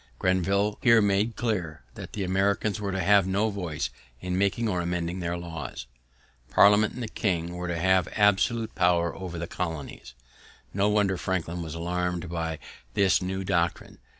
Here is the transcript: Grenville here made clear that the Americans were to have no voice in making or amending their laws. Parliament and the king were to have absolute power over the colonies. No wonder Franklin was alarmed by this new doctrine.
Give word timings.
Grenville 0.17 0.79
here 0.81 0.99
made 0.99 1.35
clear 1.35 1.83
that 1.93 2.13
the 2.13 2.23
Americans 2.23 2.81
were 2.81 2.91
to 2.91 3.03
have 3.03 3.27
no 3.27 3.51
voice 3.51 3.91
in 4.19 4.35
making 4.35 4.67
or 4.67 4.81
amending 4.81 5.19
their 5.19 5.37
laws. 5.37 5.85
Parliament 6.49 6.95
and 6.95 7.03
the 7.03 7.07
king 7.07 7.53
were 7.53 7.67
to 7.67 7.77
have 7.77 8.07
absolute 8.15 8.73
power 8.73 9.15
over 9.15 9.37
the 9.37 9.45
colonies. 9.45 10.15
No 10.73 10.89
wonder 10.89 11.17
Franklin 11.17 11.61
was 11.61 11.75
alarmed 11.75 12.29
by 12.29 12.57
this 12.95 13.21
new 13.21 13.43
doctrine. 13.43 13.99